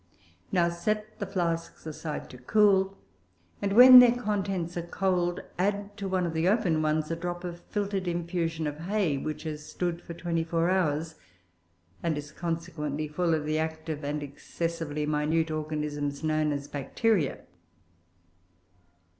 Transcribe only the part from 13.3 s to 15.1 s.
of the active and excessively